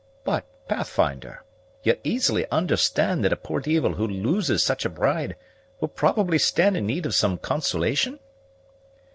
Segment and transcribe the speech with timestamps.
[0.23, 1.43] But, Pathfinder,
[1.83, 5.35] ye'll easily understan' that a poor deevil who loses such a bride
[5.79, 8.19] will probably stand in need of some consolation?"